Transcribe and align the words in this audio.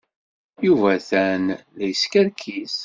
Yuba 0.65 0.87
atan 0.97 1.43
la 1.77 1.85
yeskerkis. 1.89 2.75